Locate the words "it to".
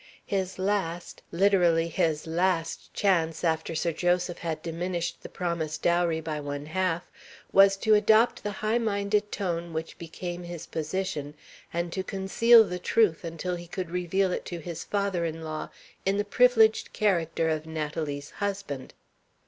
14.31-14.57